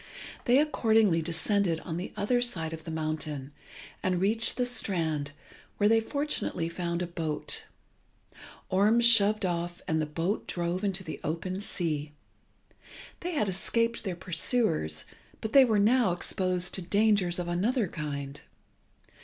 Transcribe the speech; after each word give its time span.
They 0.45 0.57
accordingly 0.57 1.21
descended 1.21 1.79
on 1.81 1.97
the 1.97 2.11
other 2.17 2.41
side 2.41 2.73
of 2.73 2.85
the 2.85 2.89
mountain, 2.89 3.51
and 4.01 4.19
reached 4.19 4.57
the 4.57 4.65
strand, 4.65 5.31
where 5.77 5.87
they 5.87 6.01
fortunately 6.01 6.69
found 6.69 7.03
a 7.03 7.05
boat. 7.05 7.67
Orm 8.69 8.99
shoved 9.01 9.45
off, 9.45 9.79
and 9.87 10.01
the 10.01 10.07
boat 10.07 10.47
drove 10.47 10.83
into 10.83 11.03
the 11.03 11.19
open 11.23 11.61
sea. 11.61 12.13
They 13.19 13.33
had 13.33 13.47
escaped 13.47 14.03
their 14.03 14.15
pursuers, 14.15 15.05
but 15.39 15.53
they 15.53 15.65
were 15.65 15.77
now 15.77 16.13
exposed 16.13 16.73
to 16.73 16.81
dangers 16.81 17.37
of 17.37 17.47
another 17.47 17.87
kind. 17.87 18.41